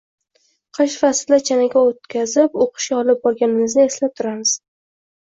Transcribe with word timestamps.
Qish 0.77 0.95
faslida 1.01 1.39
chanaga 1.51 1.85
o‘tqazib, 1.91 2.59
o‘qishga 2.67 3.01
olib 3.05 3.23
borganimizni 3.31 3.89
eslab 3.93 4.21
turamiz. 4.21 4.61